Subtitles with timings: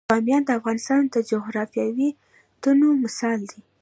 [0.09, 2.09] بامیان د افغانستان د جغرافیوي
[2.61, 3.61] تنوع مثال دی.